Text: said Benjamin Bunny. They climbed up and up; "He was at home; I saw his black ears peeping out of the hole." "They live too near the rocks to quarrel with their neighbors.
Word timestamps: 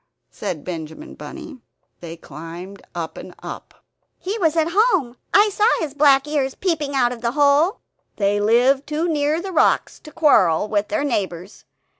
said 0.31 0.63
Benjamin 0.63 1.13
Bunny. 1.13 1.59
They 1.99 2.17
climbed 2.17 2.81
up 2.95 3.17
and 3.17 3.35
up; 3.43 3.83
"He 4.17 4.35
was 4.39 4.55
at 4.57 4.71
home; 4.71 5.15
I 5.31 5.49
saw 5.49 5.67
his 5.77 5.93
black 5.93 6.27
ears 6.27 6.55
peeping 6.55 6.95
out 6.95 7.11
of 7.13 7.21
the 7.21 7.33
hole." 7.33 7.81
"They 8.15 8.39
live 8.39 8.83
too 8.87 9.07
near 9.07 9.39
the 9.39 9.51
rocks 9.51 9.99
to 9.99 10.11
quarrel 10.11 10.67
with 10.67 10.87
their 10.87 11.03
neighbors. 11.03 11.65